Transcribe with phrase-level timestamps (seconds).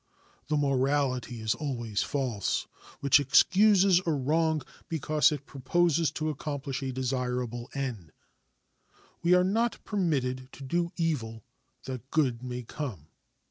[0.47, 2.65] The morality is always false
[3.01, 8.11] which excuses a wrong because it proposes to accomplish a desirable end.
[9.21, 11.43] We are not permitted to do evil
[11.83, 13.09] that good may come.